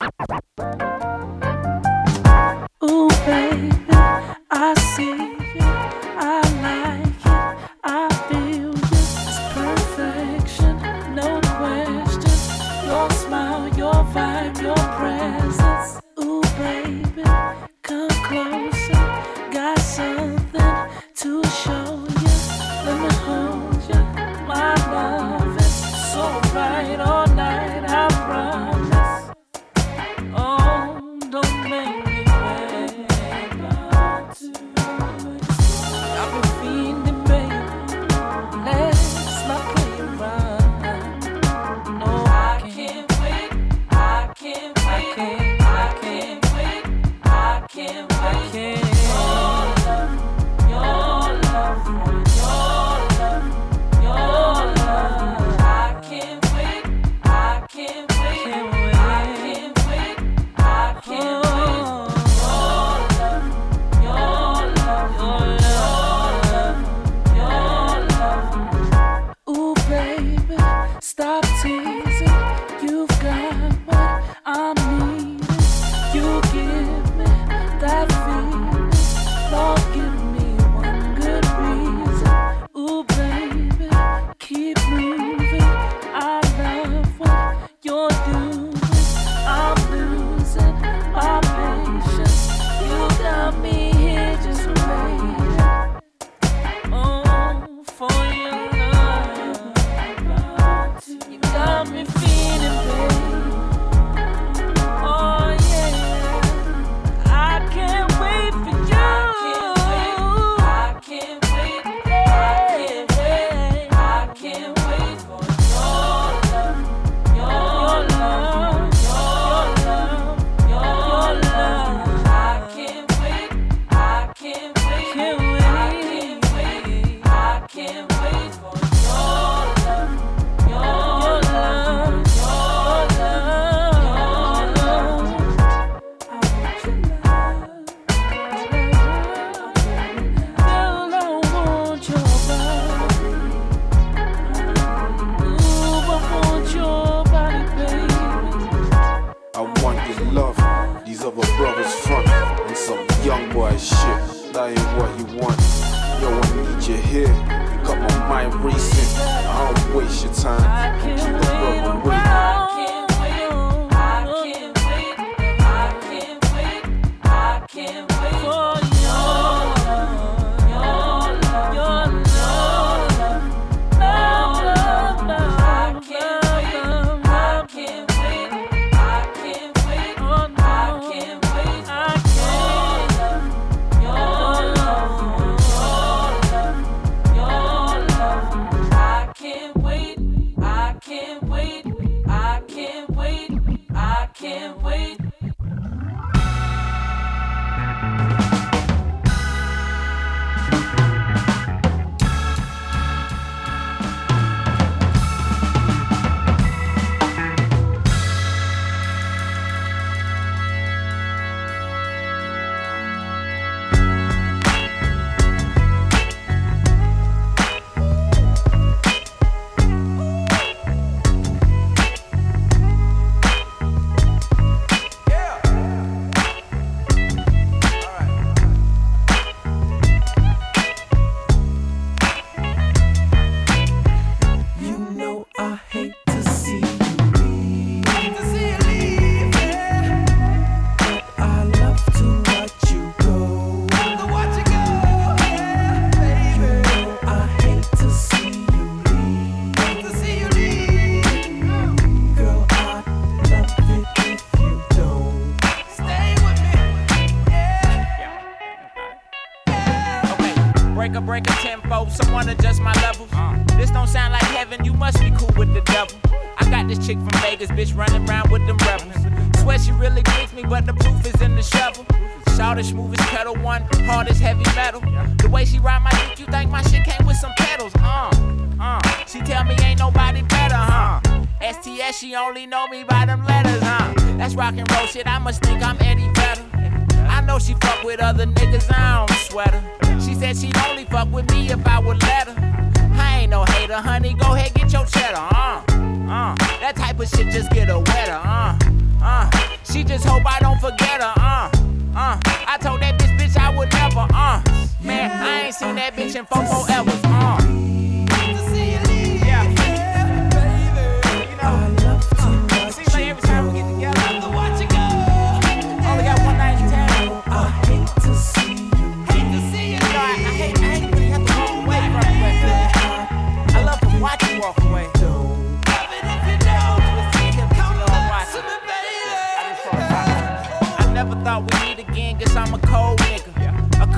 [0.00, 0.10] honey,
[2.80, 5.27] go ahead, get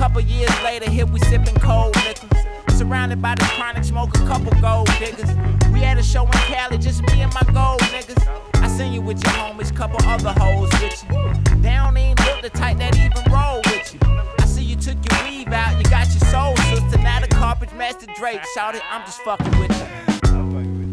[0.01, 2.27] couple years later, here we sipping cold liquor.
[2.75, 5.29] Surrounded by the chronic smoke, a couple gold diggers.
[5.71, 8.21] We had a show in Cali, just me and my gold niggas.
[8.55, 11.61] I seen you with your homies, couple other hoes with you.
[11.61, 13.99] They don't even look the type that even roll with you.
[14.39, 16.97] I see you took your weave out, you got your soul sister.
[16.97, 18.43] Now the carpet master Drake.
[18.55, 20.91] Shout it, I'm just fucking with you.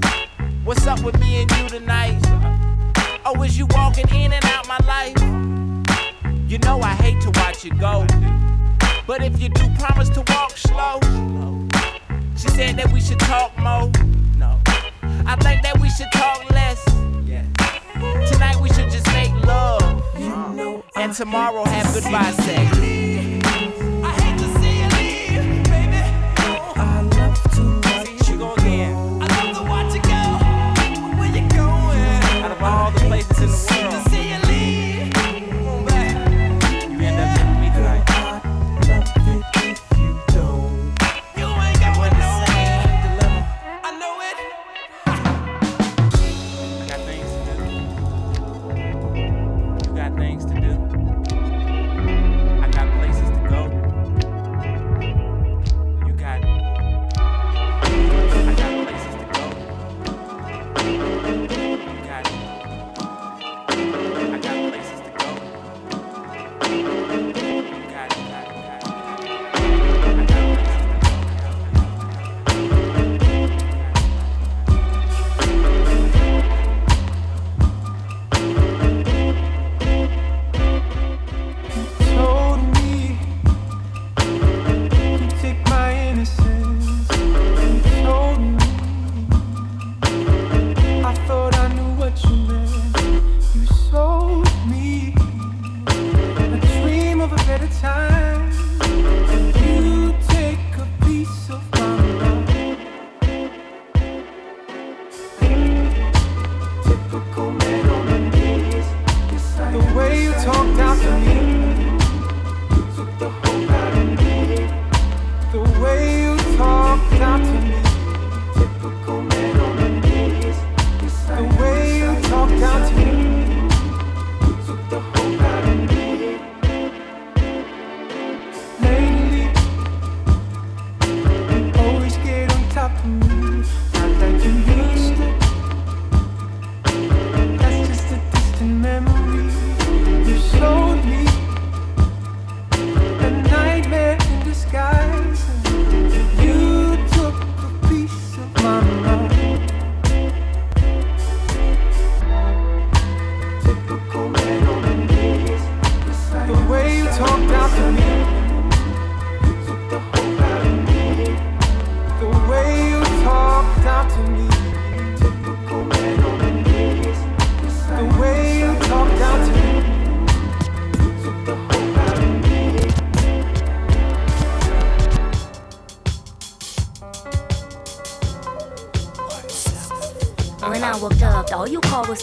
[0.65, 2.21] What's up with me and you tonight?
[3.25, 5.58] Oh, is you walking in and out my life?
[6.49, 8.07] You know I hate to watch you go.
[9.07, 10.99] But if you do promise to walk slow,
[12.39, 13.91] she said that we should talk more.
[14.39, 14.59] No,
[15.27, 16.83] I think that we should talk less.
[18.33, 20.03] Tonight we should just make love,
[20.97, 23.08] and tomorrow have goodbye sex.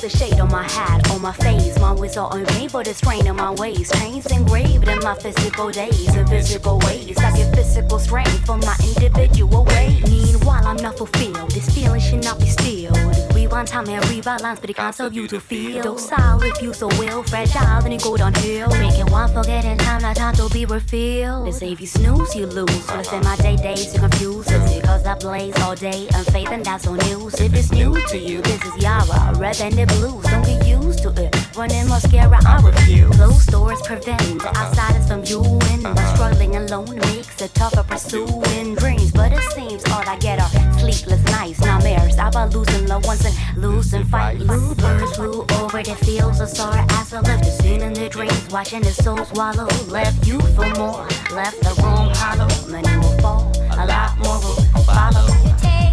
[0.09, 1.79] So on my hat, on my face.
[1.79, 3.91] My words are on me, but it's strain in my ways.
[3.99, 7.17] Chains engraved in my physical days physical ways.
[7.17, 10.01] I get physical strength from my individual ways.
[10.03, 11.44] Meanwhile, I'm not fulfilled.
[13.65, 15.83] Time and rewrite lines, but it can't tell you to feel.
[15.83, 18.69] Docile if you so will, fragile, then you go downhill.
[18.69, 21.47] Making one forgetting time, not time to be refilled.
[21.47, 22.85] They say if you snooze, you lose.
[22.85, 24.47] So I spend my day days to confuse.
[24.47, 27.33] It's because I blaze all day, unfaith, and that's on news.
[27.39, 30.23] If it's new to you, this is Yara, red and the blues.
[30.25, 31.55] Don't get used to it.
[31.55, 33.15] Running mascara, I refuse.
[33.15, 35.41] Closed doors prevent outsiders from you
[35.71, 36.15] and but uh-huh.
[36.15, 36.99] struggling alone
[37.35, 39.11] makes it tougher pursuing dreams.
[39.11, 43.25] But it seems all I get are sleepless nights, nightmares I about losing loved ones
[43.25, 44.43] and losing fights.
[44.43, 48.09] Blue birds flew over the fields of sorrow as I left the scene in the
[48.09, 49.67] dreams, watching the soul swallow.
[49.87, 52.47] Left you for more, left the room hollow.
[52.69, 55.84] Many will fall, a lot more will follow.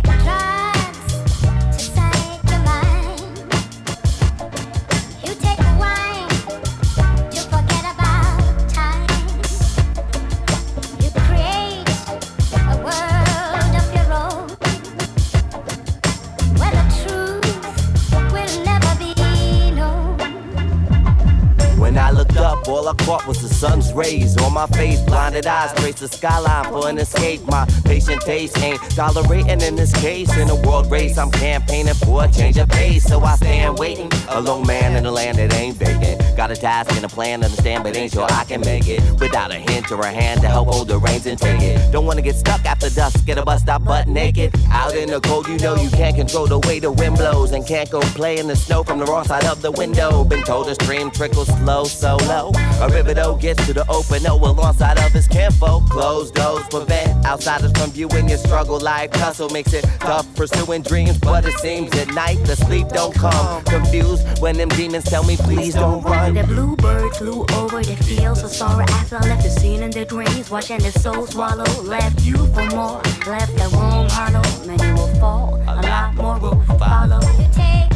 [22.93, 25.01] I caught was sun's rays on my face.
[25.03, 27.41] Blinded eyes trace the skyline for an escape.
[27.47, 30.37] My patient taste ain't tolerating in this case.
[30.37, 33.05] In a world race, I'm campaigning for a change of pace.
[33.05, 34.11] So I stand waiting.
[34.31, 36.37] A lone man in a land that ain't vacant.
[36.37, 39.01] Got a task and a plan, understand, but ain't sure I can make it.
[39.21, 41.93] Without a hint or a hand to help hold the reins and take it.
[41.93, 44.53] Don't wanna get stuck after dusk, get a bus stop butt naked.
[44.73, 47.53] Out in the cold, you know you can't control the way the wind blows.
[47.53, 50.25] And can't go play in the snow from the wrong side of the window.
[50.25, 52.51] Been told the stream trickles slow, so low.
[52.81, 55.89] A river though gets to the open, oh, alongside of his kinfolk.
[55.91, 58.79] Closed doors prevent outsiders from viewing your struggle.
[58.81, 63.15] Life hustle makes it tough pursuing dreams, but it seems at night the sleep don't
[63.15, 63.65] come.
[63.65, 66.35] Confused when them demons tell me please don't run.
[66.35, 70.05] The bluebird flew over the fields so sorrow after I left the scene in their
[70.05, 71.65] dreams, watching the soul swallow.
[71.83, 74.43] Left you for more, left the room hollow.
[74.67, 77.21] Many will fall, a lot more will follow.
[77.39, 77.92] You take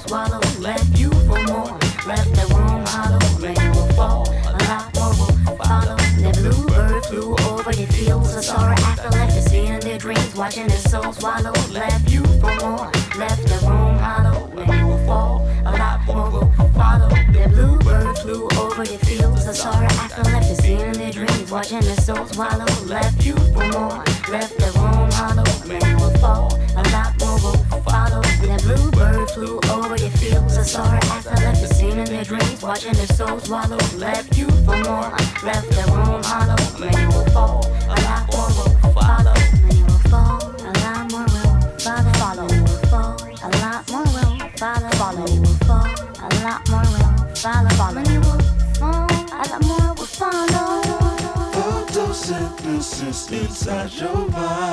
[0.00, 0.40] swallow.
[0.58, 3.18] Left you for more, left the room hollow.
[3.40, 5.96] Many will fall, a lot more will follow.
[6.22, 10.66] The bluebird flew over the fields so sorrow after left scene in their dreams, watching
[10.66, 11.52] the soul swallow.
[11.70, 14.48] Left you for more, left the room hollow.
[14.54, 17.08] Many will fall, a lot more will follow.
[17.08, 21.80] The bluebird flew over the fields so sorrow after left scene in their dreams, watching
[21.80, 22.66] the soul swallow.
[22.86, 23.34] Left you
[33.44, 33.78] swallow.
[33.96, 35.10] Left you for more,
[35.42, 36.56] left the room hollow.
[36.78, 39.34] Many will fall, a lot more will follow.
[39.62, 42.12] Many will fall, a lot more will follow.
[42.22, 44.90] Follow will fall, a lot more will follow.
[45.00, 47.70] Follow will fall, a lot more will follow.
[47.80, 48.42] Follow many will
[48.78, 50.72] fall, a lot more will follow.
[51.52, 54.71] Photosynthesis inside your mind.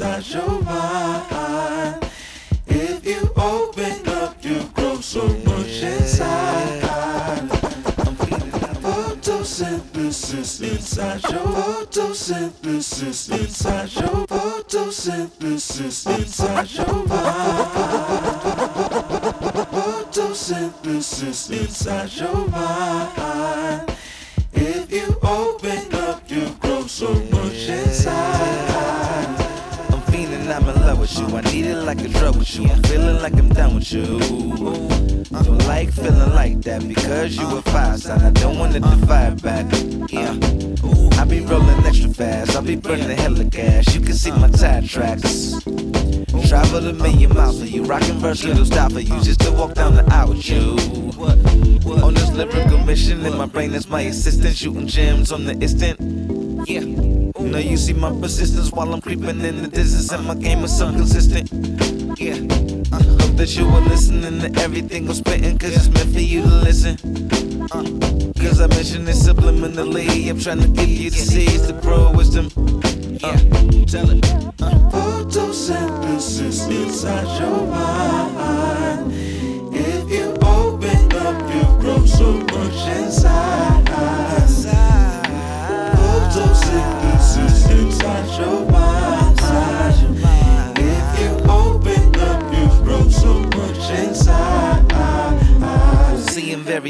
[0.00, 2.10] Inside your mind.
[2.66, 6.80] If you open up, you grow so much inside.
[8.80, 17.68] Photosynthesis inside your photosynthesis inside your photosynthesis inside your mind.
[19.76, 23.89] Photosynthesis inside your mind.
[31.20, 31.36] You.
[31.36, 32.68] I need it like a drug with you.
[32.68, 34.18] I'm feeling like I'm done with you.
[35.44, 38.20] Don't like feeling like that because you a five sign.
[38.20, 39.66] I don't want it to defy back.
[40.10, 40.32] Yeah.
[41.20, 42.56] I be rolling extra fast.
[42.56, 43.94] I be burning hella gas.
[43.94, 45.62] You can see my tire tracks.
[46.48, 47.84] Travel a million miles for you.
[47.84, 49.20] Rockin' versatile stop for you.
[49.20, 50.76] Just to walk down the aisle with you.
[52.02, 54.56] On this lyrical mission, in my brain is my assistant.
[54.56, 55.98] Shooting gems on the instant.
[56.68, 57.09] Yeah.
[57.50, 60.78] Now you see my persistence while I'm creeping in the distance, and my game is
[60.78, 61.50] so consistent.
[62.16, 62.34] Yeah.
[62.92, 66.42] I hope that you are listening to everything I'm spitting, cause it's meant for you
[66.42, 66.96] to listen.
[67.72, 67.82] Uh,
[68.40, 70.30] cause I mentioned it subliminally.
[70.30, 72.46] I'm trying to give you the seeds to grow wisdom.
[73.20, 73.36] Uh,
[73.86, 74.24] tell it.
[74.62, 74.70] Uh.
[74.92, 79.12] Photosynthesis inside your mind.
[79.74, 83.86] If you open up, you grow so much inside.
[85.96, 86.99] Photosynthesis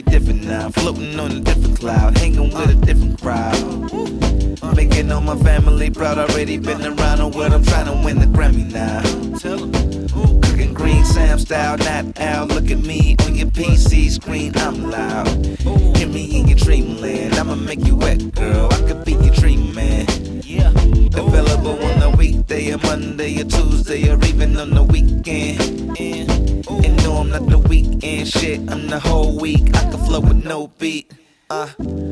[0.00, 4.74] Seeing different now, floating on a different cloud, hanging with a different crowd.
[4.74, 8.26] Making all my family proud, already been around on what I'm trying to win the
[8.26, 9.02] Grammy now.
[10.42, 12.48] Cooking green Sam style, not out.
[12.48, 15.28] Look at me on your PC screen, I'm loud.
[15.96, 18.68] Hear me in your dreamland, I'ma make you wet, girl.
[18.72, 20.06] I could be your dream man.
[20.42, 20.70] Yeah.
[20.70, 25.98] Available on a weekday, a Monday, or Tuesday, or even on the weekend.
[27.30, 28.58] Not the weekend shit.
[28.68, 29.76] I'm the whole week.
[29.76, 31.12] I can flow with no beat.
[31.48, 31.68] Uh,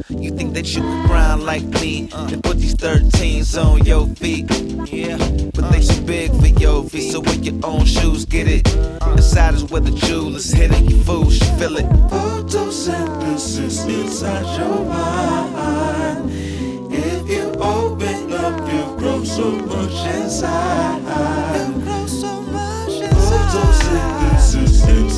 [0.08, 4.48] you think that you can grind like me and put these 13s on your feet?
[4.88, 5.16] Yeah,
[5.54, 8.72] but they too big for your feet, so wear your own shoes, get it.
[9.06, 11.86] Inside is where the jewelers hitting you fools, she feel it.
[12.10, 16.30] Photosynthesis inside your mind.
[16.92, 21.47] If you open up, you grow so much inside.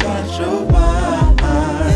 [0.00, 1.40] inside your mind.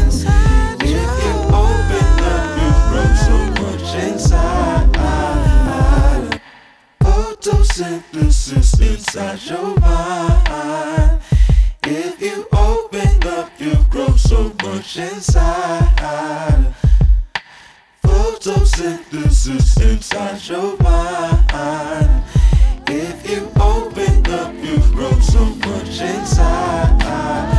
[0.04, 0.90] Inside if
[1.24, 4.90] you open up, you brought so much inside.
[7.00, 11.20] Photosynthesis inside your mind.
[11.84, 16.74] If you open up, you've grown so much inside.
[18.02, 22.24] Photosynthesis inside your mind.
[22.86, 27.53] If you open up, you've grown so much inside.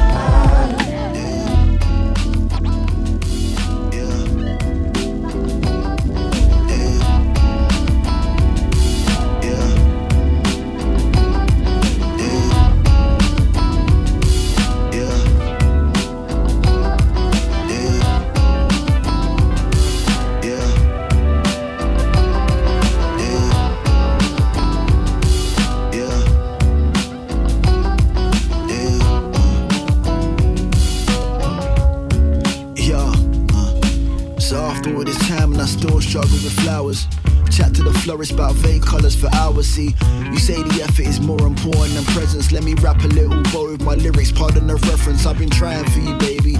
[38.06, 39.66] Flourish about vague colors for hours.
[39.66, 39.96] See,
[40.32, 42.52] you say the effort is more important than presence.
[42.52, 44.32] Let me rap a little bow with my lyrics.
[44.32, 45.26] Pardon the reference.
[45.26, 46.54] I've been trying for you, baby.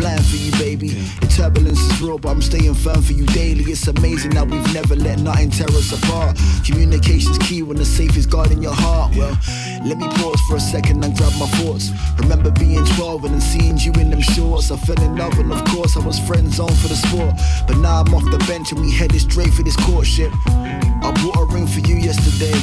[0.00, 0.88] Flying for you, baby.
[1.20, 3.64] The turbulence is real, but I'm staying firm for you daily.
[3.64, 6.38] It's amazing that we've never let nothing tear us apart.
[6.64, 9.14] Communication's key when the safe is guarding your heart.
[9.14, 9.36] Well,
[9.84, 11.90] let me pause for a second and grab my thoughts.
[12.18, 14.70] Remember being 12 and then seeing you in them shorts.
[14.70, 17.34] I fell in love, and of course, I was friend zone for the sport.
[17.68, 20.32] But now I'm off the bench and we headed straight for this courtship.
[20.46, 22.56] I bought a ring for you yesterday.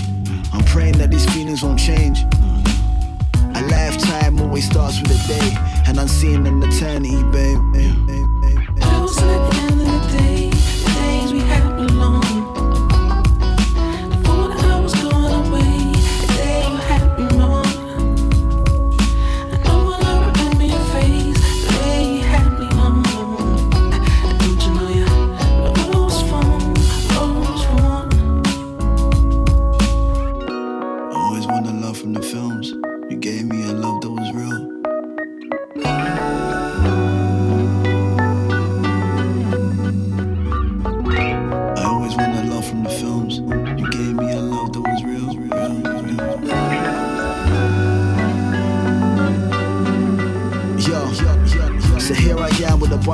[0.51, 2.17] I'm praying that these feelings won't change.
[3.53, 4.26] A lifetime
[4.58, 7.60] always starts with a day, and I'm seeing an eternity, babe.
[8.81, 9.56] Close at the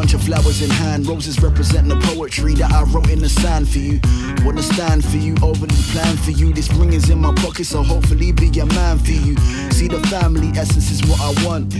[0.03, 1.07] bunch of flowers in hand.
[1.07, 4.01] Roses represent the poetry that I wrote in the sand for you.
[4.43, 6.51] Wanna stand for you, overly plan for you.
[6.51, 9.37] This ring is in my pocket, so hopefully be a man for you.
[9.71, 11.73] See the family essence is what I want.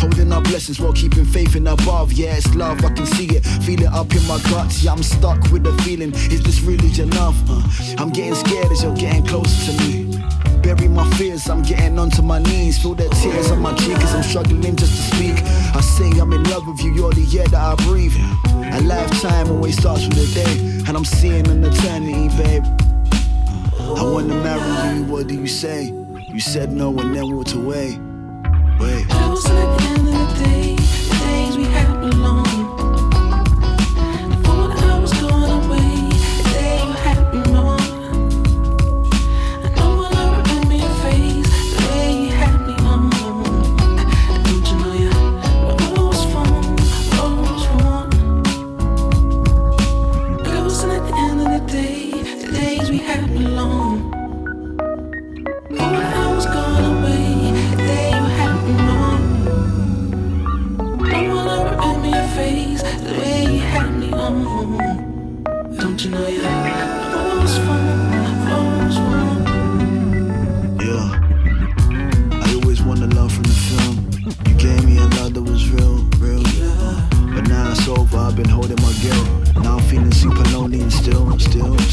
[0.00, 2.12] Holding our blessings while keeping faith in above.
[2.12, 3.44] Yeah, it's love, I can see it.
[3.62, 4.82] Feel it up in my guts.
[4.82, 6.12] Yeah, I'm stuck with the feeling.
[6.34, 7.36] Is this really enough?
[7.48, 7.62] Uh,
[7.98, 10.07] I'm getting scared as you're getting closer to me
[11.38, 11.50] fears.
[11.50, 12.78] I'm getting onto my knees.
[12.78, 15.42] Feel the tears on my cheek as I'm struggling just to speak.
[15.74, 18.14] I say I'm in love with you, you're the air that I breathe.
[18.72, 22.64] A lifetime always starts with a day, and I'm seeing an eternity, babe.
[23.80, 25.92] I wanna marry you, what do you say?
[26.28, 27.98] You said no and then walked away.
[28.78, 29.08] Wait.
[29.08, 30.77] Close at the end of the day,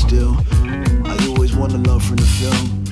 [0.07, 0.35] still.
[1.05, 2.84] I always want the love from the film.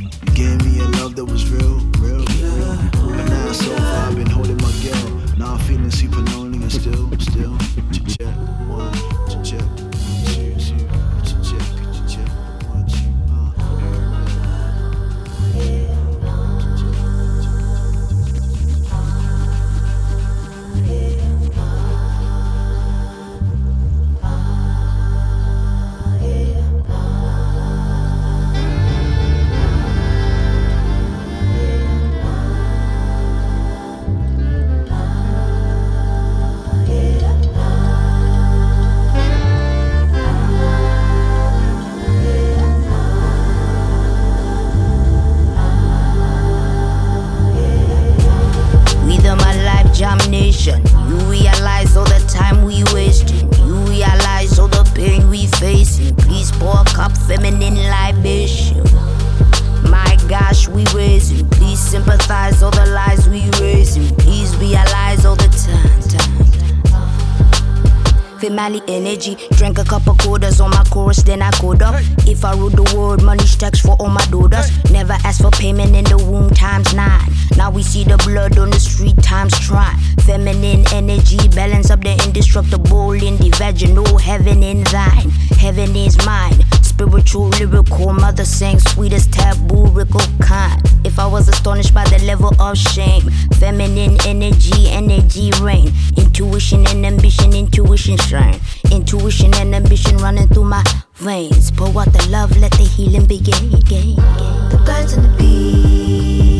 [68.63, 71.95] Family energy, drank a couple quarters on my chorus, then I code up.
[72.25, 74.71] If I rule the world, money stacks for all my daughters.
[74.89, 77.29] Never ask for payment in the womb times nine.
[77.57, 79.93] Now we see the blood on the street times try.
[80.25, 84.17] Feminine energy, balance up the indestructible in the vaginal.
[84.17, 86.63] Heaven in thine, heaven is mine.
[86.93, 90.79] Spiritual, lyrical, mother sang sweetest taboo, rickle kind.
[91.03, 93.23] If I was astonished by the level of shame,
[93.55, 95.91] feminine energy, energy reign.
[96.17, 98.59] Intuition and ambition, intuition shine.
[98.91, 100.83] Intuition and ambition running through my
[101.15, 101.71] veins.
[101.71, 103.71] Pour out the love, let the healing begin.
[103.71, 106.52] The birds and the bees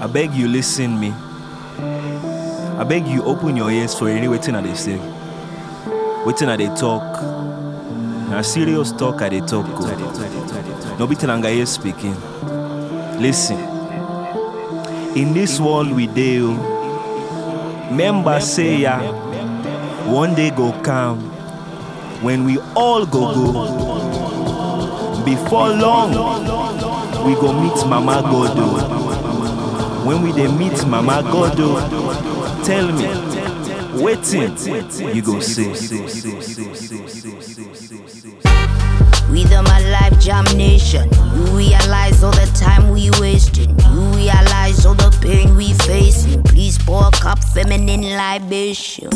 [0.00, 1.12] I beg you listen me.
[2.78, 4.98] I beg you open your ears for any waiting at they say.
[6.24, 7.02] Waiting at they talk.
[8.30, 9.66] Na serious talk at they talk.
[9.66, 9.86] Go.
[10.98, 12.14] No be telanga here speaking.
[13.20, 13.58] Listen.
[15.14, 18.98] In this world we deal, oh, members say ya,
[20.10, 21.20] one day go come
[22.22, 25.24] when we all go go.
[25.24, 26.12] Before long,
[27.24, 28.54] we go meet Mama Godo.
[28.56, 30.02] Oh.
[30.06, 34.52] When we dey meet Mama Godo, oh, tell me, waiting,
[35.14, 35.68] you go say.
[39.28, 41.08] Rhythm a life jam nation.
[41.34, 43.70] You realize all the time we wasting.
[43.70, 46.42] You realize all the pain we facing.
[46.42, 49.08] Please pour a cup feminine libation.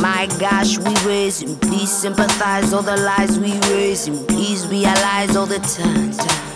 [0.00, 1.56] My gosh, we raising.
[1.58, 4.24] Please sympathize all the lies we raising.
[4.26, 6.12] Please realize all the time.
[6.12, 6.47] time.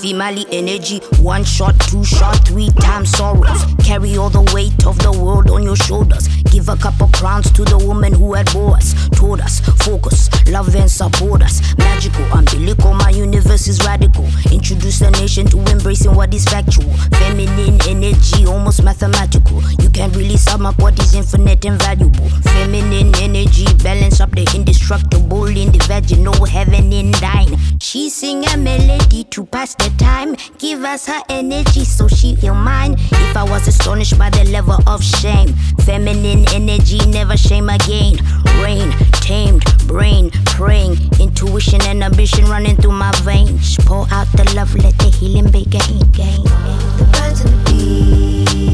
[0.00, 3.64] Female energy, one shot, two shot, three times sorrows.
[3.82, 6.28] Carry all the weight of the world on your shoulders.
[6.52, 9.07] Give a couple crowns to the woman who had bore us.
[9.18, 11.76] Told us, focus, love and support us.
[11.76, 14.24] Magical, umbilical, my universe is radical.
[14.52, 16.88] Introduce the nation to embracing what is factual.
[17.18, 19.60] Feminine energy, almost mathematical.
[19.82, 22.28] You can't really sum up what is infinite and valuable.
[22.54, 27.58] Feminine energy, balance up the indestructible in the vaginal heaven in thine.
[27.80, 30.36] She sing a melody to pass the time.
[30.58, 32.94] Give us her energy so she feel mine.
[32.94, 35.48] If I was astonished by the level of shame,
[35.84, 38.14] feminine energy never shame again.
[38.62, 43.76] Rain, tamed, brain, praying, intuition and ambition running through my veins.
[43.86, 45.98] Pour out the love, let the healing begin.
[46.98, 48.67] The birds and the bees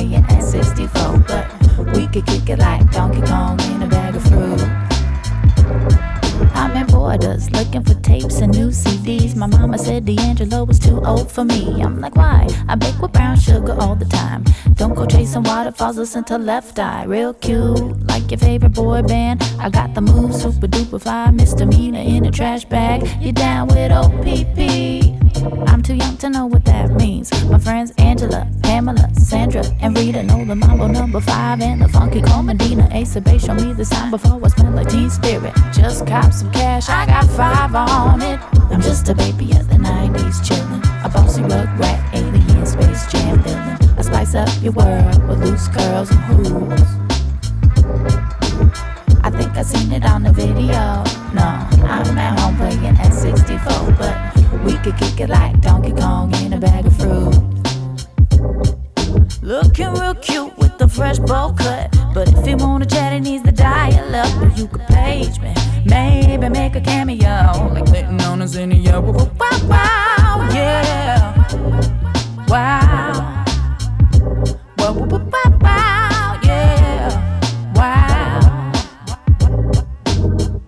[0.00, 4.62] playing N64, but we could kick it like Donkey Kong in a bag of fruit.
[6.54, 9.36] I'm in Borders looking for tapes and new CDs.
[9.36, 11.82] My mama said D'Angelo was too old for me.
[11.82, 12.48] I'm like, why?
[12.68, 14.44] I bake with brown sugar all the time.
[14.74, 17.04] Don't go chasing waterfalls, listen to Left Eye.
[17.04, 19.42] Real cute, like your favorite boy band.
[19.58, 23.06] I got the moves, super duper fly, misdemeanor in a trash bag.
[23.20, 25.19] You down with OPP?
[25.66, 27.30] I'm too young to know what that means.
[27.44, 32.20] My friends Angela, Pamela, Sandra, and Rita know the mambo number five and the funky
[32.22, 32.88] cold Medina.
[32.92, 35.54] Ace of Base, show me the sign before I smell like teen spirit.
[35.72, 38.40] Just cop some cash, I got five on it.
[38.70, 40.80] I'm just a baby of the 90s, chillin'.
[41.04, 43.78] A bossy rug rat, alien space jam villain.
[43.98, 46.82] I spice up your world with loose curls and hoops.
[49.22, 51.04] I think I seen it on the video.
[51.34, 54.29] No, I'm at home playing N64, but
[54.70, 57.34] we could kick it like Donkey Kong in a bag of fruit.
[59.42, 61.90] Looking real cute with the fresh bowl cut.
[62.14, 64.58] But if you wanna chat, it needs the dial up.
[64.58, 65.54] You could page me,
[65.84, 67.70] maybe make a cameo.
[67.74, 69.00] Like Clinton on a Zinnia.
[69.00, 69.30] Wow,
[69.72, 71.34] wow, yeah.
[72.48, 73.44] Wow.
[74.78, 77.08] Wow, wow, wow, wow, yeah.
[77.74, 78.72] Wow.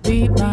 [0.02, 0.51] Be my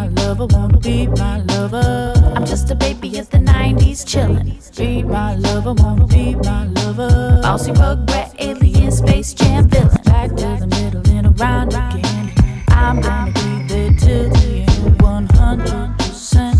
[0.81, 2.13] be my lover.
[2.35, 4.59] I'm just a baby at the 90s chillin'.
[4.77, 7.39] Be my lover, wanna be my lover.
[7.41, 9.89] Bossy rugrat, alien, space jam villain.
[10.05, 12.31] Back to the middle and around again.
[12.69, 15.01] I'm gonna be there till the end.
[15.01, 16.59] 100%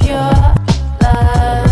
[0.00, 0.54] pure
[1.02, 1.70] love.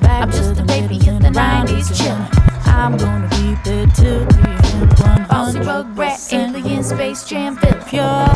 [0.00, 2.28] Back I'm just a baby in the 90s chillin'.
[2.66, 4.90] I'm gonna be there till the end.
[4.98, 5.28] 100%.
[5.28, 7.82] Bossy rugrat, alien, space jam villain.
[7.88, 8.29] Pure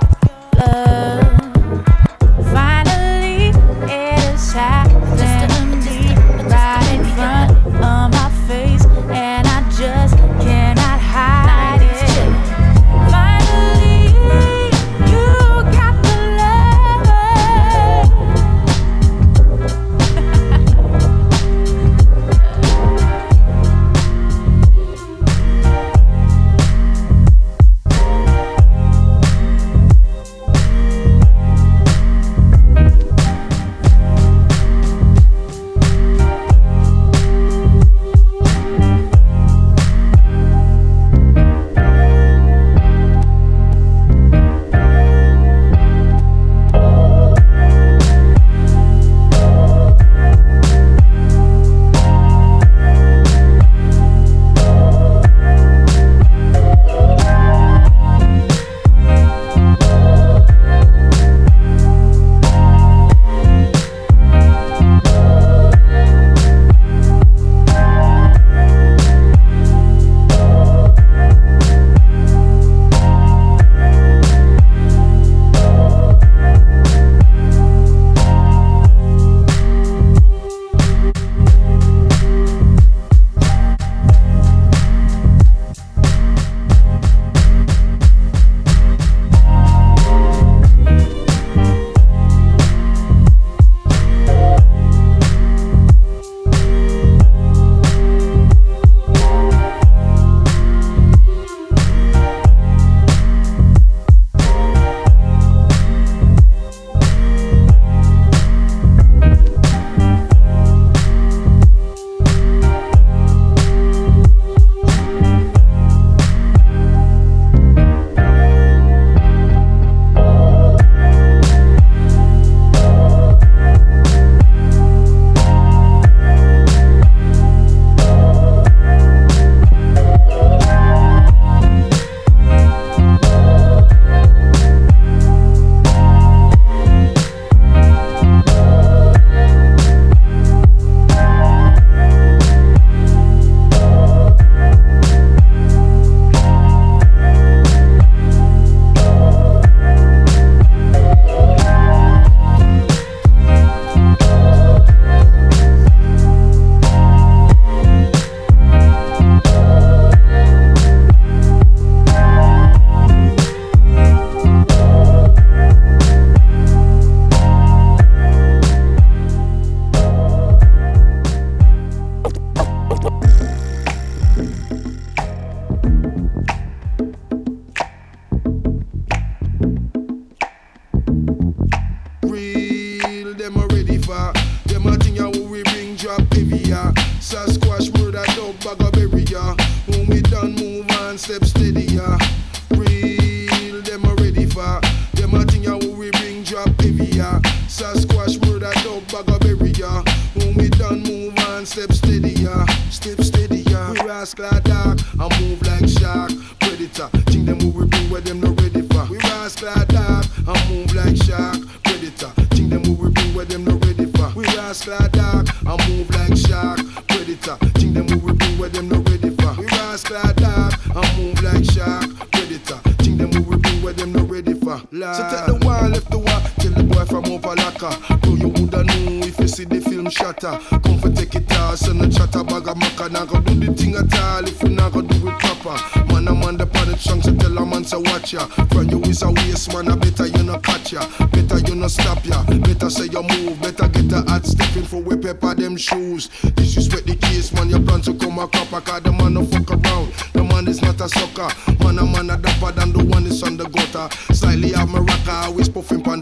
[227.85, 228.21] Opalaka.
[228.21, 230.59] Bro, you woulda know if you see the film shatter.
[230.71, 233.11] Come for take it out, send a chatter bag of maca.
[233.11, 236.05] Now go do the thing at all if you not go do it proper.
[236.13, 238.47] Man, I'm on the planet strong, so tell a man to watch ya.
[238.47, 241.07] From you is a waste man, I better you no catch ya.
[241.33, 242.45] Better you no stop ya.
[242.45, 246.29] Better say you move, better get the hot stepping for we pepper them shoes.
[246.55, 249.71] Disrespect the case, man, you plan to come a copper, cause the man no fuck
[249.71, 250.13] around.
[250.33, 251.49] The man is not a sucker.
[251.85, 254.09] Man, a man a dapper than the one is on the gutter.
[254.33, 256.21] Slightly have my rocker, always puffing pon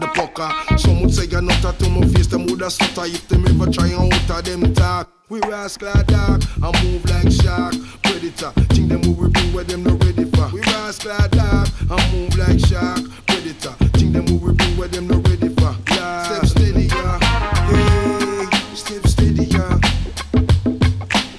[1.83, 5.09] to my face, them woulda stutter if them ever try and utter them talk.
[5.29, 7.73] We rascal dark, I move like shark.
[8.03, 10.47] Predator, think them who we bring where them no ready for.
[10.53, 13.01] We rascal dark, I move like shark.
[13.27, 15.75] Predator, think them who we bring where them no ready for.
[15.89, 16.23] Yeah.
[16.23, 17.19] Step steady, yeah.
[17.69, 19.79] Hey, step steady, yeah.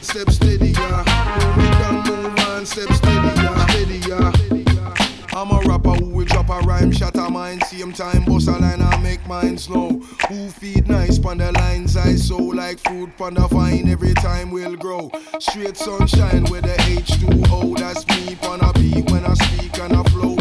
[0.01, 1.05] Step steady, yeah.
[1.39, 3.67] When we done move on, step steady, yeah.
[3.69, 4.95] Steady, yeah.
[5.33, 8.83] I'm a rapper who will drop a rhyme, shatter mine, same time bust a line
[9.31, 9.91] and make slow.
[10.29, 14.51] Who feed nice pon the lines I sow like food pon the vine every time
[14.51, 15.11] we'll grow.
[15.39, 20.03] Straight sunshine with the H2O, that's me pon a beat when I speak and I
[20.05, 20.34] flow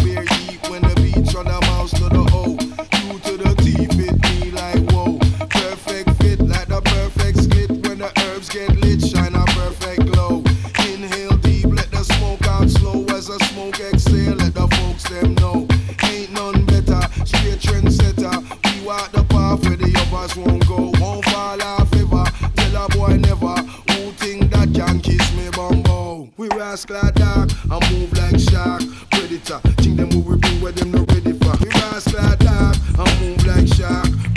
[20.23, 22.23] where won't go, won't fall off ever.
[22.55, 23.55] Tell a boy never,
[23.91, 26.29] who think that can kiss me bumbo.
[26.37, 28.81] We rascal dark, I move like shark.
[29.11, 31.57] Predator, think them who we bring where them no ready for.
[31.59, 34.32] We rascal dark, I move like shark.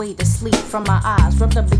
[0.00, 1.38] Away the sleep from my eyes.
[1.38, 1.79] Rubbed up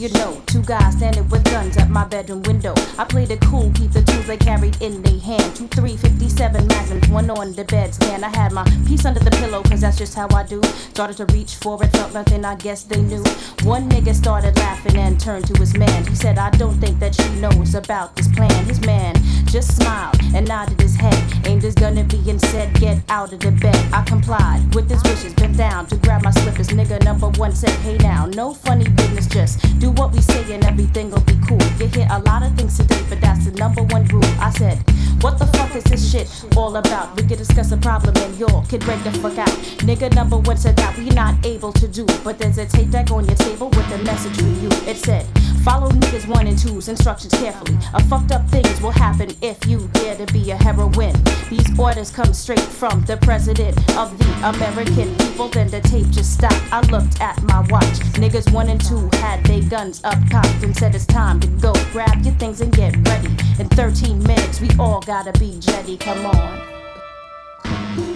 [0.00, 0.40] you know?
[0.46, 2.72] Two guys standing with guns at my bedroom window.
[2.98, 5.54] I played it cool, keep the tools they carried in their hand.
[5.54, 8.24] Two, three, fifty-seven 57 magnums, one on the bed stand.
[8.24, 10.62] I had my piece under the pillow, cause that's just how I do.
[10.94, 13.22] Started to reach for it, felt nothing, I guess they knew.
[13.64, 16.06] One nigga started laughing and turned to his man.
[16.06, 18.64] He said, I don't think that she knows about this plan.
[18.64, 22.72] His man just smiled and nodded his head, aimed his gun at me and said,
[22.80, 23.76] Get out of the bed.
[23.92, 26.68] I complied with his wishes, bent down to grab my slippers.
[26.68, 30.64] Nigga number one said, Hey now, no funny business, just do what we say and
[30.64, 31.62] everything will be cool.
[31.78, 34.24] You hear a lot of things today, but that's the number one rule.
[34.38, 34.78] I said,
[35.20, 37.14] What the fuck is this shit all about?
[37.14, 39.48] We can discuss a problem and y'all can break the fuck out.
[39.84, 43.10] Nigga number one said that we not able to do, but there's a tape deck
[43.10, 44.70] on your table with a message for you.
[44.88, 45.26] It said,
[45.62, 47.76] Follow niggas one and two's instructions carefully.
[47.92, 51.14] A fucked up things will happen if you dare to be a heroine.
[51.50, 55.48] These orders come straight from the president of the American people.
[55.48, 56.62] Then the tape just stopped.
[56.72, 58.00] I looked at my watch.
[58.16, 61.74] Niggas one and two had their guns up cocked and said it's time to go.
[61.92, 63.28] Grab your things and get ready.
[63.58, 65.96] In 13 minutes, we all gotta be jetty.
[65.96, 66.79] Come on.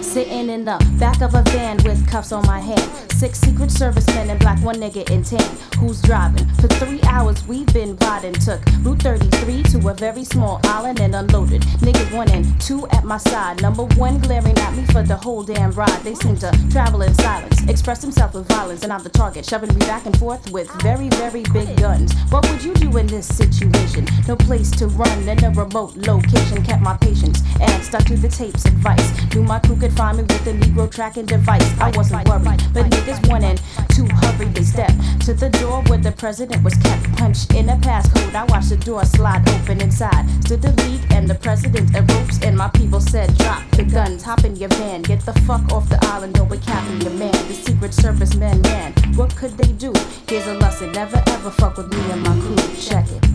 [0.01, 2.89] Sitting in the back of a van with cuffs on my hand.
[3.11, 5.57] Six secret servicemen in black, one nigga in tan.
[5.79, 6.45] Who's driving?
[6.55, 8.33] For three hours we've been riding.
[8.33, 11.61] Took Route 33 to a very small island and unloaded.
[11.79, 13.61] Niggas one and two at my side.
[13.61, 16.01] Number one glaring at me for the whole damn ride.
[16.03, 19.73] They seem to travel in silence, express themselves with violence, and I'm the target, shoving
[19.73, 22.13] me back and forth with very, very big guns.
[22.29, 24.07] What would you do in this situation?
[24.27, 26.63] No place to run in a remote location.
[26.63, 29.11] Kept my patience and stuck to the tape's advice.
[29.33, 31.67] Knew my crew could find me with a Negro tracking device.
[31.79, 34.53] I wasn't worried, but niggas and two hurried.
[34.55, 37.03] They stepped to the door where the president was kept.
[37.17, 38.33] Punched in a passcode.
[38.35, 40.25] I watched the door slide open inside.
[40.45, 42.39] Stood the league and the president ropes.
[42.43, 45.89] And my people said, Drop the guns, hop in your van, get the fuck off
[45.89, 47.33] the island, or we're capping your man.
[47.47, 49.93] The Secret Service men, man, what could they do?
[50.27, 52.55] Here's a lesson: never ever fuck with me and my crew.
[52.79, 53.25] Check it.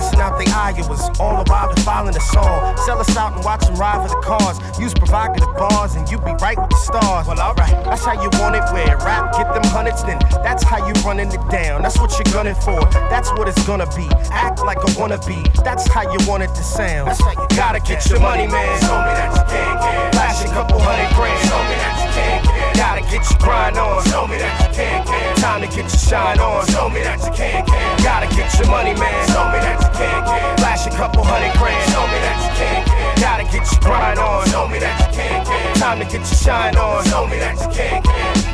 [0.00, 1.20] Blasting out the Iowas.
[1.20, 2.76] All the while defiling the song.
[2.78, 4.58] Sell us out and watch them ride for the cars.
[4.78, 7.26] Use provocative bars and you be right with the stars.
[7.26, 8.64] Well, alright, that's how you want it.
[8.72, 11.82] Where rap get them hundreds, then that's how you running it down.
[11.82, 12.80] That's what you're gunning for.
[13.10, 14.08] That's what it's gonna be.
[14.30, 15.42] Act like a wannabe.
[15.64, 17.08] That's how you want it to sound.
[17.08, 18.80] That's how you gotta get your money, man.
[18.80, 20.12] Show me that you can, can.
[20.12, 21.38] Flash a couple hundred grand.
[21.48, 22.76] Show me that can.
[22.76, 24.04] Gotta get your grind on.
[24.04, 25.36] Show me that you can, can.
[25.36, 26.66] Time to get your shine on.
[26.68, 28.02] Show me that you can, can.
[28.04, 29.20] Gotta get your money, man.
[29.28, 30.56] Show me that you can, can.
[30.58, 31.80] Flash a couple hundred grand.
[31.92, 33.10] Show me that you can, can.
[33.20, 34.48] Gotta get your grind on.
[34.48, 35.76] Show me that you can, can.
[35.76, 37.04] Time to get your shine on.
[37.08, 38.50] Show me that you can, can.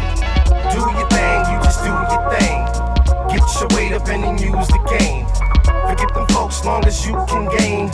[0.70, 2.58] Do your thing, you just do your thing.
[3.30, 5.26] Get your weight up and then use the game.
[5.88, 7.90] Forget them folks, long as you can gain.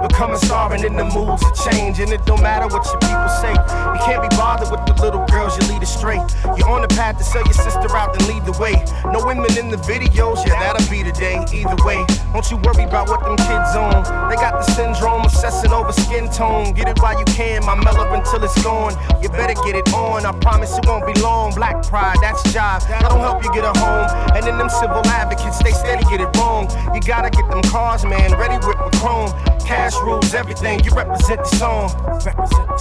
[0.00, 2.00] Become a star and in the moods to change.
[2.00, 3.52] And it don't matter what your people say.
[3.52, 6.20] You can't be bothered with the little girls you lead astray.
[6.56, 8.76] You're on the path to sell your sister out and lead the way.
[9.12, 11.44] No women in the videos, yeah, that'll be the day.
[11.52, 14.04] Either way, don't you worry about what them kids on.
[14.28, 16.72] They got the syndrome obsessing over skin tone.
[16.72, 18.96] Get it while you can, my mellow until it's gone.
[19.22, 20.24] You better get it on.
[20.24, 21.54] I promise it won't be long.
[21.54, 22.88] Black pride, that's jive.
[22.88, 24.08] That'll help you get a home.
[24.36, 26.68] And then them civil advocates, they steady get it wrong.
[26.94, 29.30] You gotta get them cars, man, ready with the chrome.
[29.70, 30.82] Cash rules everything.
[30.82, 31.94] You represent the song.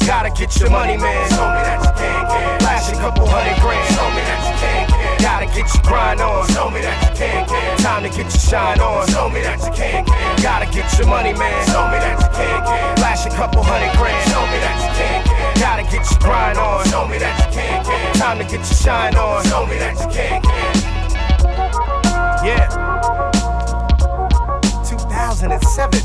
[0.10, 1.30] Gotta get your money, man.
[1.30, 2.60] Show me that you can, can.
[2.60, 3.86] Flash a couple hundred grand.
[3.94, 5.22] Show me that you can, can.
[5.22, 6.50] Gotta get your grind on.
[6.50, 7.78] Show me that you can, can.
[7.78, 9.06] Time to get your shine on.
[9.14, 10.42] Show me that you can, can.
[10.42, 11.62] Gotta get your money, man.
[11.70, 12.98] Show me that you can, can.
[12.98, 14.18] Flash a couple hundred grand.
[14.34, 15.62] Show me that you can, can.
[15.62, 16.90] Gotta get your grind on.
[16.90, 18.14] Show me that you can, can.
[18.18, 19.46] Time to get your shine on.
[19.46, 20.74] Show me that you can, can.
[22.42, 23.19] Yeah.
[25.30, 26.02] 2007.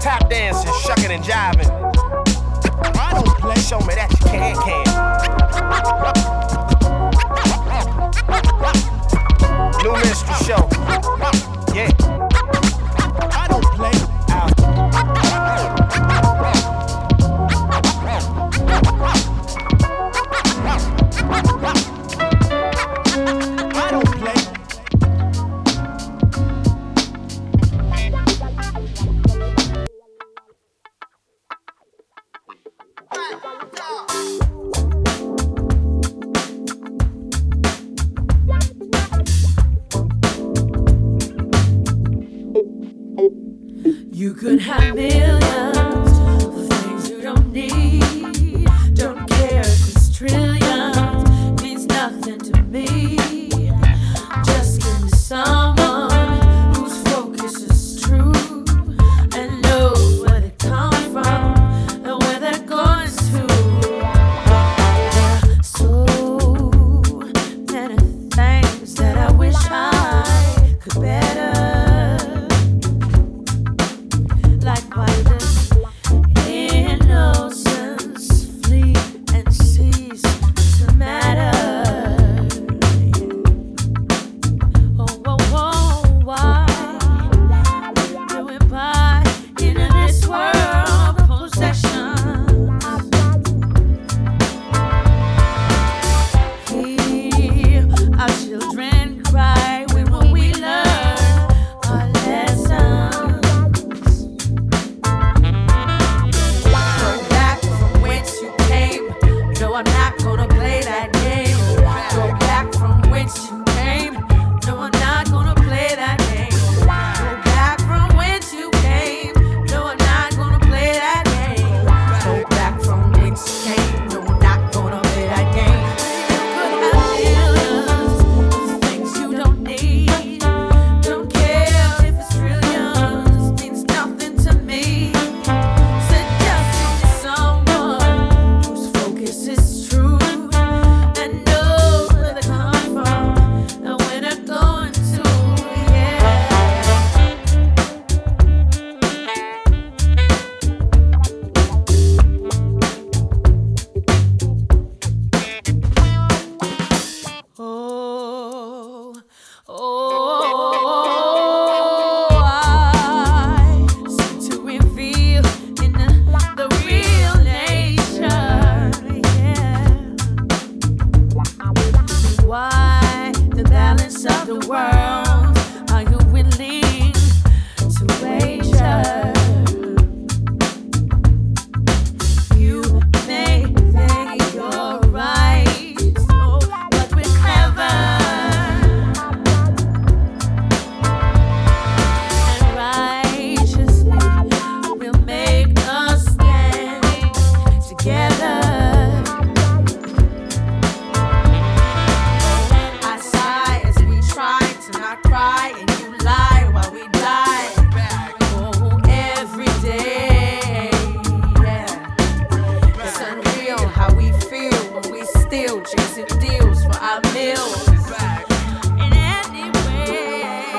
[0.00, 1.68] Tap dancing, shucking and jiving.
[2.96, 3.56] I don't play.
[3.56, 4.84] Show me that you can, can.
[9.82, 10.68] New minstrel show.
[11.74, 12.33] Yeah.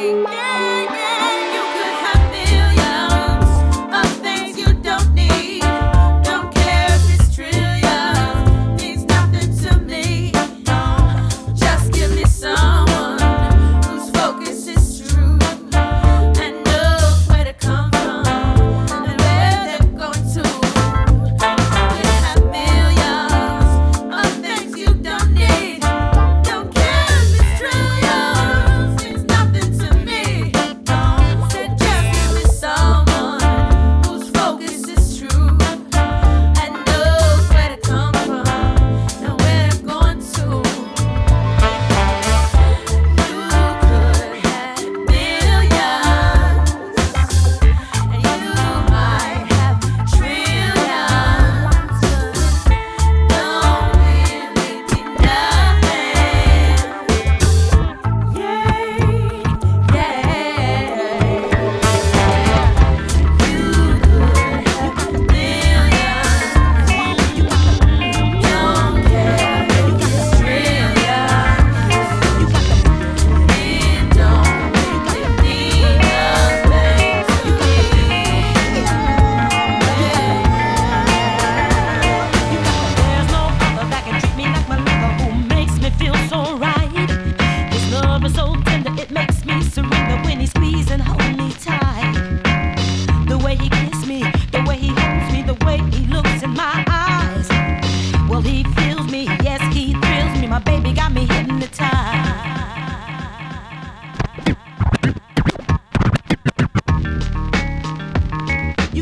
[0.06, 0.45] Bye.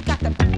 [0.05, 0.52] got the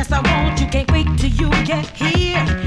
[0.00, 0.66] Yes, I want you.
[0.68, 2.59] Can't wait till you get here.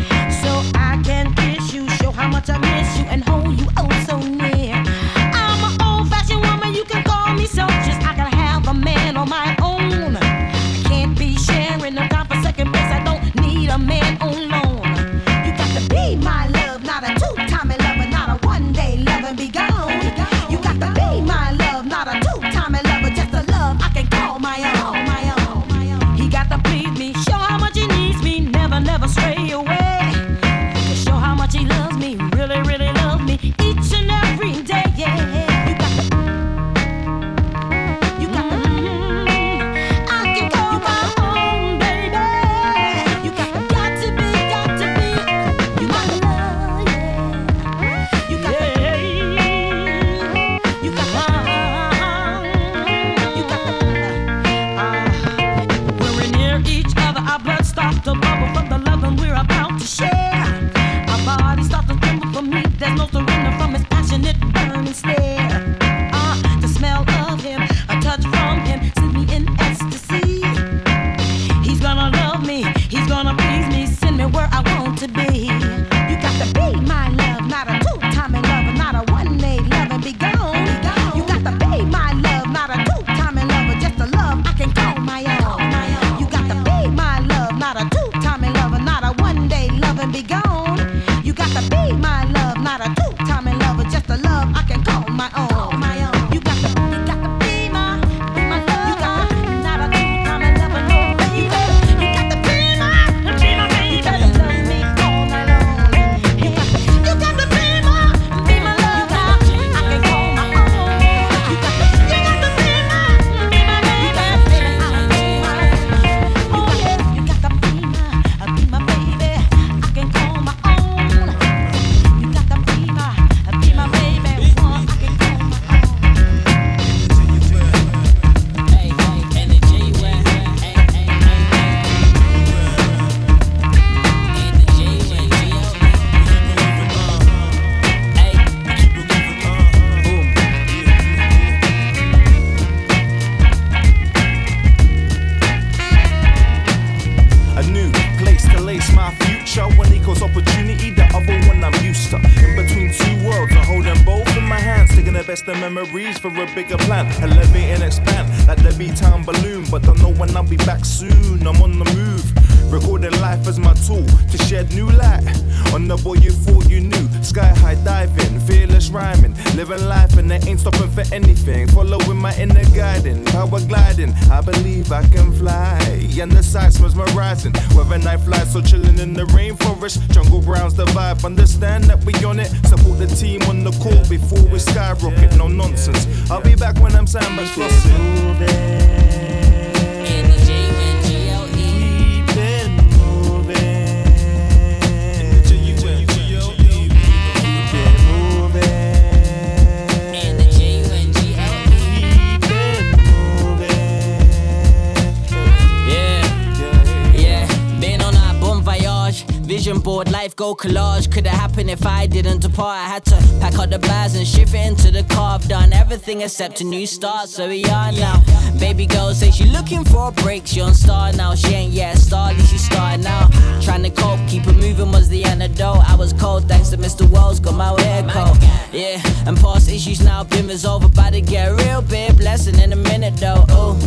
[214.74, 215.36] Shift into the car.
[215.36, 218.22] I've done everything except a new start, so we are now.
[218.60, 220.46] Baby girl say she looking for a break.
[220.46, 221.36] She on star now.
[221.36, 223.30] She ain't yet a star, least she started now.
[223.62, 225.90] Trying to cope, keep it moving was the antidote.
[225.90, 227.10] I was cold thanks to Mr.
[227.10, 228.38] Wells, got my hair cold.
[228.72, 230.86] Yeah, and past issues now been resolved.
[230.86, 233.46] About to get a real big blessing in a minute though.
[233.52, 233.78] Ooh.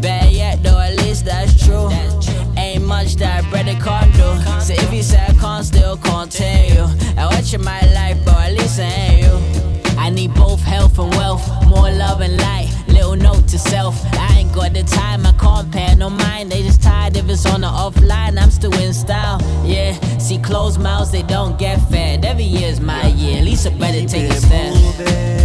[0.00, 1.90] Bad yet though, at least that's true.
[2.56, 4.60] Ain't much that brother can't do.
[4.60, 6.86] So if you say I can't, still continue.
[7.16, 9.71] I watch my life, but at least I ain't you.
[10.02, 12.68] I need both health and wealth, more love and light.
[12.88, 16.50] Little note to self, I ain't got the time, I can't pay no mind.
[16.50, 19.40] They just tired if it's on the offline, I'm still in style.
[19.64, 22.24] Yeah, see closed mouths, they don't get fed.
[22.24, 25.41] Every year's my year, at least I better take a step.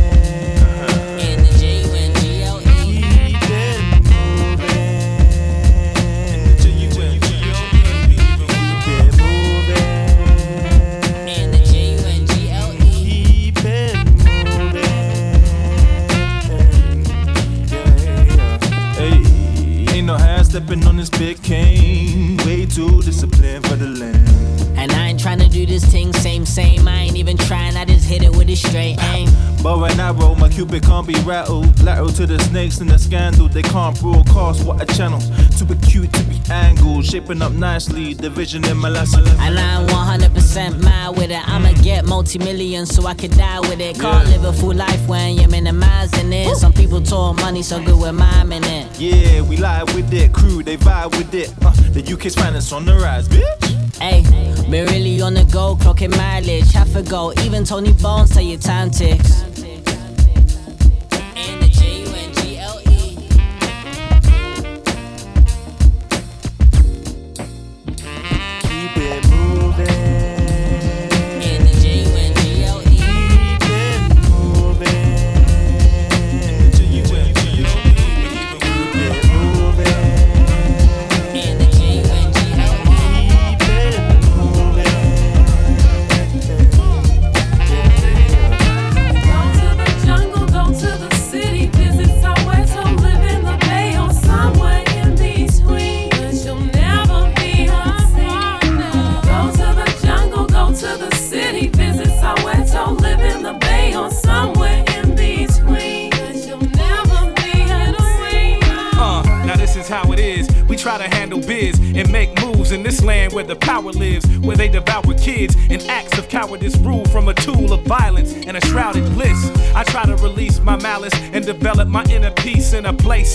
[20.57, 22.37] Stepping on this big cane.
[22.37, 24.57] Way too disciplined for the land.
[24.77, 26.87] And I ain't trying to do this thing same, same.
[26.87, 29.29] I ain't even trying, I just hit it with a straight aim.
[29.63, 31.81] But when I roll, my cupid can't be rattled.
[31.83, 33.49] Lateral to the snakes and the scandal.
[33.49, 35.27] They can't broadcast what a channels.
[35.59, 37.05] Too acute to be angled.
[37.05, 38.13] Shaping up nicely.
[38.13, 41.47] Division in my last And I'm 100% mad with it.
[41.49, 43.99] I'ma get multi millions so I can die with it.
[43.99, 46.55] Can't live a full life when you're minimizing it.
[46.55, 48.99] Some people talk money so good with miming it.
[48.99, 50.33] Yeah, we live with it.
[50.33, 51.53] Crew, they vibe with it.
[51.61, 53.97] Uh, the UK's finest on the rise, bitch.
[53.99, 54.21] Hey,
[54.69, 56.71] been really on the go, clocking mileage.
[56.71, 59.56] Half a go, even Tony Bones tell you time ticks.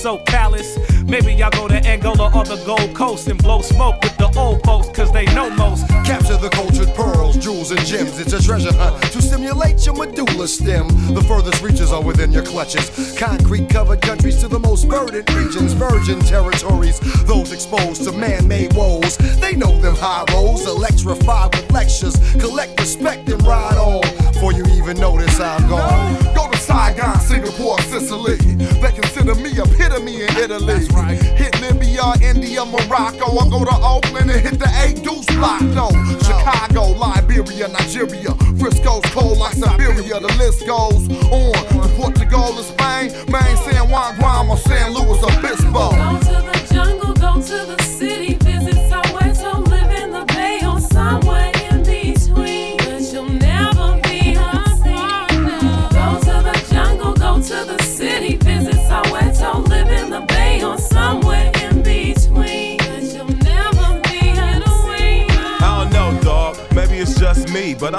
[0.04, 0.78] In a place so callous.
[1.04, 4.62] Maybe y'all go to Angola or the Gold Coast and blow smoke with the old
[4.64, 5.86] folks, cause they know most.
[6.04, 8.18] Capture the cultured pearls, jewels, and gems.
[8.18, 10.88] It's a treasure hunt to stimulate your medulla stem.
[11.14, 13.16] The furthest reaches are within your clutches.
[13.18, 16.81] Concrete covered countries to the most verdant regions, virgin territories.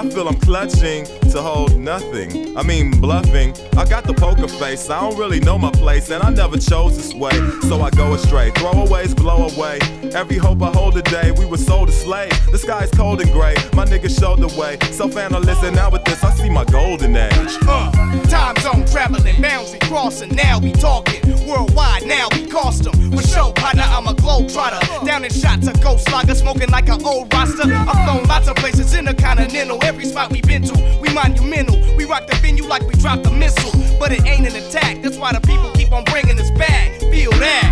[0.04, 2.58] I feel I'm clutching to hold nothing.
[2.58, 3.56] I mean, bluffing.
[3.78, 6.98] I got the poker face, I don't really know my place, and I never chose
[6.98, 7.32] this way,
[7.64, 8.52] so I go astray.
[8.52, 9.80] Throwaways blow away.
[10.14, 12.32] Every hope I hold today, we were sold a slave.
[12.52, 14.78] The sky's cold and gray, my niggas showed the way.
[14.92, 17.58] Self analyst, and now with this, I see my golden age.
[17.68, 17.92] Uh,
[18.28, 20.36] time zone traveling, boundary crossing.
[20.36, 22.06] Now we talking worldwide.
[22.06, 23.52] Now we cost them for show.
[23.54, 24.80] Partner, I'm a globe trotter.
[25.06, 27.72] Down in shots, a ghost slugger, smoking like an old roster.
[27.72, 29.84] I've flown lots of places in the continental.
[29.84, 31.80] Every spot we've been to, we monumental.
[31.96, 35.02] We rock the venue like we dropped a missile, but it ain't an attack.
[35.02, 37.00] That's why the people keep on bringing us back.
[37.00, 37.63] Feel that.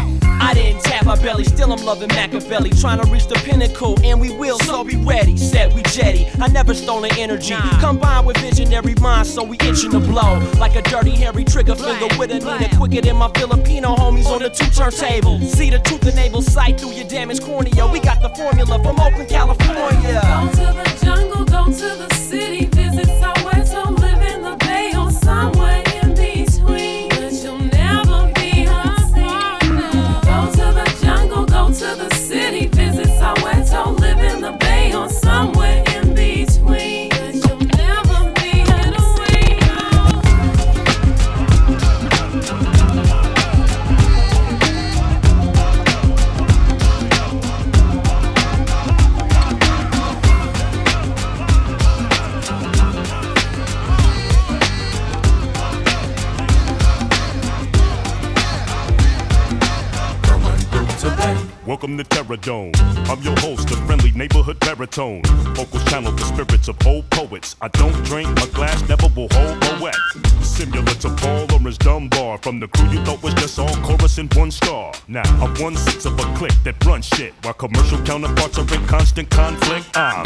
[0.42, 2.72] I didn't tap my belly, still I'm loving Machiavelli.
[2.72, 5.38] Trying to reach the pinnacle, and we will, so be ready.
[5.38, 6.28] Set we jetty.
[6.42, 7.56] I never stolen energy.
[7.80, 10.40] Combined with visionary minds, so we itching to blow.
[10.60, 12.76] Like a dirty, hairy trigger finger with a Nina.
[12.76, 15.40] Quicker than my Filipino homies on the two turntable.
[15.42, 17.88] See the truth enables sight through your damaged cornea.
[17.88, 20.22] We got the formula from Oakland, California.
[20.22, 22.61] Go to the jungle, go to the city,
[61.82, 62.72] Welcome to Terror Dome.
[63.10, 65.24] I'm your host, the friendly neighborhood baritone.
[65.56, 67.56] Vocals channel the spirits of old poets.
[67.60, 69.96] I don't drink, my glass never will hold no wet.
[70.44, 72.38] Similar to Paul Laurence Dunbar.
[72.38, 74.94] From the crew you thought was just all chorus and one star.
[75.08, 77.34] Now, I'm one sixth of a clique that runs shit.
[77.42, 79.98] While commercial counterparts are in constant conflict.
[79.98, 80.24] I'm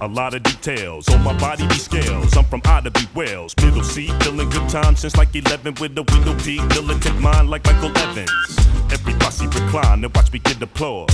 [0.00, 1.08] a lot of details.
[1.08, 2.36] On my body be scales.
[2.36, 3.52] I'm from Otter be Wales.
[3.60, 6.60] Middle C, feeling good time since like 11 with a window P.
[6.68, 8.64] Militant mind like Michael Evans.
[8.92, 11.10] Every posse recline and watch me get applause.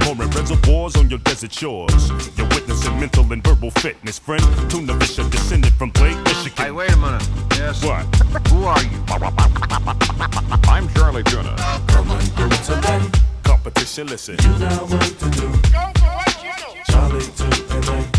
[0.00, 2.10] Pouring reservoirs on your desert shores.
[2.36, 4.42] You're witnessing mental and verbal fitness, friend.
[4.68, 6.64] Tuna Fisher descended from Blake, Michigan.
[6.64, 7.26] Hey, wait a minute.
[7.52, 7.84] Yes.
[7.84, 8.04] What?
[8.48, 9.04] Who are you?
[10.68, 11.54] I'm Charlie Tuna.
[13.44, 14.36] Competition, listen.
[14.42, 15.52] You know what to do.
[16.90, 17.44] Charlie to
[17.90, 17.94] LA.
[17.94, 18.13] Bringing it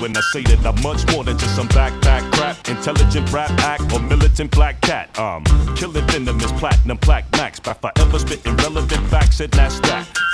[0.00, 3.92] when I say that I'm much more than just some backpack crap, intelligent rap act,
[3.92, 5.16] or militant black cat.
[5.18, 5.44] Um,
[5.76, 9.70] killing venomous platinum plaque max by forever spitting relevant facts, and that.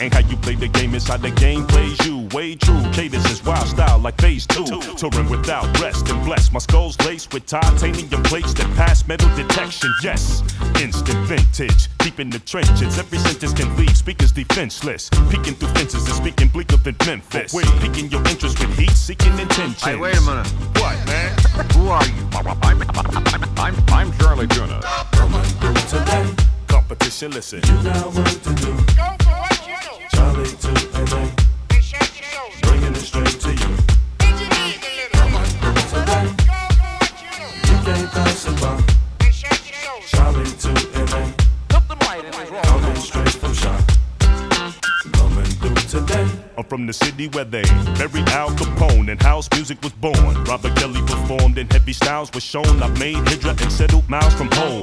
[0.00, 2.28] Ain't how you play the game, it's how the game plays you.
[2.32, 4.66] Way true, cadence is wild style like phase two.
[4.96, 6.52] Touring without rest and blessed.
[6.52, 9.92] My skull's laced with titanium plates that pass metal detection.
[10.02, 10.42] Yes,
[10.82, 12.98] instant vintage, deep in the trenches.
[12.98, 15.08] Every sentence can leave speakers defenseless.
[15.30, 17.54] Peeking through fences and speaking bleaker than Memphis.
[17.80, 19.84] Piquing your interest with heat seeking intentions.
[19.84, 20.46] Hey, wait a minute.
[20.76, 21.32] What, man?
[21.72, 22.28] Who are you?
[22.34, 22.46] I'm,
[23.58, 24.80] I'm, I'm Charlie Tuna.
[25.88, 26.34] Today.
[26.66, 27.60] Competition, listen.
[27.60, 28.76] You got work to do.
[30.12, 30.72] Charlie to
[31.14, 31.28] LA.
[31.28, 31.45] Bringing
[46.68, 47.62] from the city where they
[47.98, 50.44] buried Al Capone and house music was born.
[50.44, 52.82] Robert Kelly performed and heavy styles was shown.
[52.82, 54.82] I made Hydra and settled miles from home.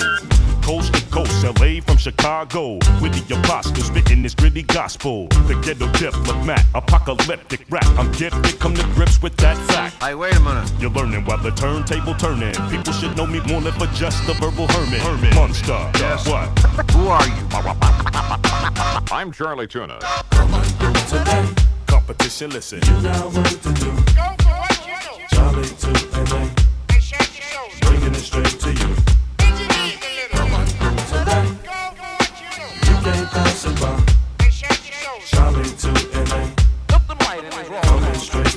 [0.63, 2.75] Coast to coast, LA from Chicago.
[3.01, 5.27] With the apostle spitting this gritty gospel.
[5.47, 7.85] The ghetto diplomat, apocalyptic rap.
[7.99, 10.01] I'm gifted, come to grips with that fact.
[10.01, 10.71] Hey, wait a minute.
[10.79, 12.53] You're learning while the turntable turning.
[12.69, 15.01] People should know me more than for just the verbal hermit.
[15.01, 15.35] hermit.
[15.35, 15.91] Monster.
[15.95, 16.27] Yes.
[16.27, 16.47] What?
[16.91, 17.43] Who are you?
[19.11, 19.99] I'm Charlie Tuna
[22.05, 22.49] competition.
[22.49, 22.79] Listen.
[22.79, 23.91] You got work to do.
[24.13, 25.35] Go for what you do.
[25.35, 25.91] Charlie to
[26.31, 26.49] LA.
[26.89, 27.79] And shake your shoulders.
[27.79, 28.89] Bringing it straight to you.
[29.39, 30.55] And you need a little.
[30.55, 31.45] On, go today.
[31.63, 32.65] Go for what you do.
[32.87, 33.93] You can't pass it by.
[34.43, 35.29] And shake your shoulders.
[35.31, 35.91] Charlie to
[36.29, 36.41] LA.
[36.91, 37.67] Look in his.
[37.87, 38.52] Coming straight.